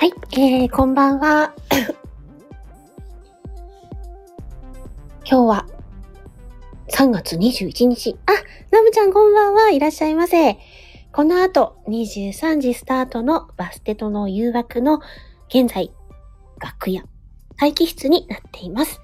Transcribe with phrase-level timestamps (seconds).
[0.00, 1.52] はい、えー、こんばんは。
[5.26, 5.66] 今日は
[6.88, 8.16] 3月21日。
[8.24, 8.32] あ、
[8.70, 10.56] ナムちゃんこんばんはいらっしゃいませ。
[11.12, 15.02] この後23時スタートのバステとの誘惑の
[15.50, 15.92] 現在、
[16.58, 17.02] 楽屋、
[17.60, 19.02] 待機室になっています。